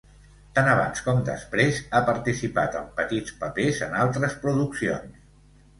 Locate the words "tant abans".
0.53-1.03